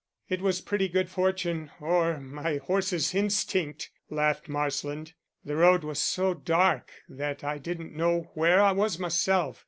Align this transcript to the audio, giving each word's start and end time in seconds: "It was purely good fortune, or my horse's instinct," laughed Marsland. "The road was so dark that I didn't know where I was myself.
"It 0.29 0.41
was 0.41 0.61
purely 0.61 0.87
good 0.87 1.11
fortune, 1.11 1.69
or 1.79 2.19
my 2.19 2.57
horse's 2.57 3.13
instinct," 3.13 3.91
laughed 4.09 4.49
Marsland. 4.49 5.13
"The 5.45 5.55
road 5.57 5.83
was 5.83 5.99
so 5.99 6.33
dark 6.33 6.89
that 7.07 7.43
I 7.43 7.59
didn't 7.59 7.95
know 7.95 8.31
where 8.33 8.63
I 8.63 8.71
was 8.71 8.97
myself. 8.97 9.59